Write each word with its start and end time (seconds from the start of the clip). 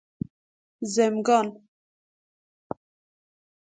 زمگان 0.93 1.47